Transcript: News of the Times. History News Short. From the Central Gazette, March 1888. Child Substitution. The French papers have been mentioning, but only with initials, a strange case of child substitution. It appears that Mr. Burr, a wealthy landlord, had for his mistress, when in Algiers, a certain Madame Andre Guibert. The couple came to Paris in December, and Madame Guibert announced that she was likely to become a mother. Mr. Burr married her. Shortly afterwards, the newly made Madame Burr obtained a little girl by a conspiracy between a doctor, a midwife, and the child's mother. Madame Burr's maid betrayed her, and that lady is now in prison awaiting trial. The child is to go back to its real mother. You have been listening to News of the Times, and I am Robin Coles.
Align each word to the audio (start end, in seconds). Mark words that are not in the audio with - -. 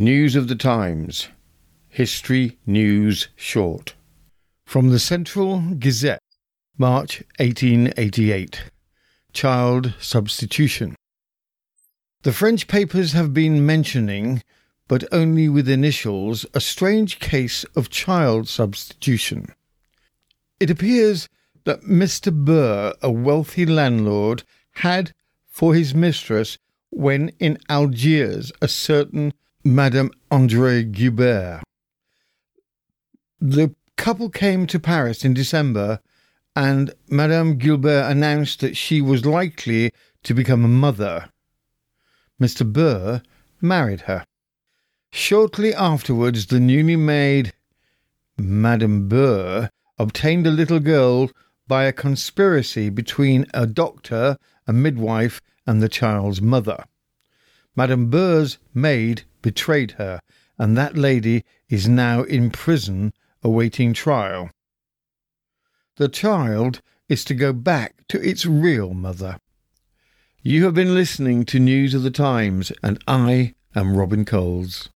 News 0.00 0.36
of 0.36 0.46
the 0.46 0.54
Times. 0.54 1.26
History 1.88 2.56
News 2.64 3.30
Short. 3.34 3.96
From 4.64 4.90
the 4.90 5.00
Central 5.00 5.60
Gazette, 5.76 6.22
March 6.78 7.24
1888. 7.40 8.62
Child 9.32 9.94
Substitution. 9.98 10.94
The 12.22 12.32
French 12.32 12.68
papers 12.68 13.10
have 13.10 13.34
been 13.34 13.66
mentioning, 13.66 14.44
but 14.86 15.02
only 15.10 15.48
with 15.48 15.68
initials, 15.68 16.46
a 16.54 16.60
strange 16.60 17.18
case 17.18 17.64
of 17.74 17.90
child 17.90 18.46
substitution. 18.46 19.46
It 20.60 20.70
appears 20.70 21.28
that 21.64 21.82
Mr. 21.82 22.32
Burr, 22.32 22.94
a 23.02 23.10
wealthy 23.10 23.66
landlord, 23.66 24.44
had 24.74 25.12
for 25.48 25.74
his 25.74 25.92
mistress, 25.92 26.56
when 26.90 27.30
in 27.40 27.58
Algiers, 27.68 28.52
a 28.62 28.68
certain 28.68 29.32
Madame 29.74 30.10
Andre 30.30 30.82
Guibert. 30.82 31.62
The 33.38 33.74
couple 33.98 34.30
came 34.30 34.66
to 34.66 34.80
Paris 34.80 35.26
in 35.26 35.34
December, 35.34 36.00
and 36.56 36.94
Madame 37.10 37.58
Guibert 37.58 38.10
announced 38.10 38.60
that 38.60 38.78
she 38.78 39.02
was 39.02 39.26
likely 39.26 39.92
to 40.22 40.32
become 40.32 40.64
a 40.64 40.68
mother. 40.68 41.28
Mr. 42.40 42.64
Burr 42.72 43.20
married 43.60 44.02
her. 44.02 44.24
Shortly 45.12 45.74
afterwards, 45.74 46.46
the 46.46 46.60
newly 46.60 46.96
made 46.96 47.52
Madame 48.38 49.06
Burr 49.06 49.68
obtained 49.98 50.46
a 50.46 50.50
little 50.50 50.80
girl 50.80 51.30
by 51.66 51.84
a 51.84 51.92
conspiracy 51.92 52.88
between 52.88 53.44
a 53.52 53.66
doctor, 53.66 54.38
a 54.66 54.72
midwife, 54.72 55.42
and 55.66 55.82
the 55.82 55.90
child's 55.90 56.40
mother. 56.40 56.86
Madame 57.76 58.08
Burr's 58.08 58.56
maid 58.72 59.24
betrayed 59.42 59.92
her, 59.92 60.20
and 60.58 60.76
that 60.76 60.96
lady 60.96 61.44
is 61.68 61.88
now 61.88 62.22
in 62.22 62.50
prison 62.50 63.12
awaiting 63.42 63.92
trial. 63.92 64.50
The 65.96 66.08
child 66.08 66.80
is 67.08 67.24
to 67.24 67.34
go 67.34 67.52
back 67.52 68.06
to 68.08 68.20
its 68.20 68.46
real 68.46 68.94
mother. 68.94 69.38
You 70.42 70.64
have 70.64 70.74
been 70.74 70.94
listening 70.94 71.44
to 71.46 71.58
News 71.58 71.94
of 71.94 72.02
the 72.02 72.10
Times, 72.10 72.70
and 72.82 73.02
I 73.08 73.54
am 73.74 73.96
Robin 73.96 74.24
Coles. 74.24 74.86